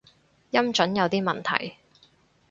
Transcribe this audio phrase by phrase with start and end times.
[0.49, 1.77] 音準有啲問題